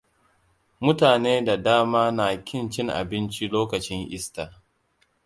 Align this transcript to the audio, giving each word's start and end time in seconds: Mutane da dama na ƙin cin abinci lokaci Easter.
Mutane 0.83 1.45
da 1.45 1.57
dama 1.65 2.11
na 2.17 2.27
ƙin 2.45 2.69
cin 2.71 2.87
abinci 2.89 3.47
lokaci 3.47 3.97
Easter. 4.15 4.49